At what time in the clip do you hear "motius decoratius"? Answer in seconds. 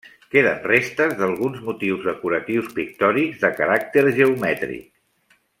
1.67-2.73